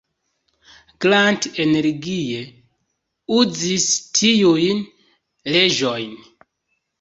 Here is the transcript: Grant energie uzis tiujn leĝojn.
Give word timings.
Grant 1.03 1.43
energie 1.65 2.39
uzis 3.37 3.87
tiujn 4.21 4.83
leĝojn. 5.53 6.19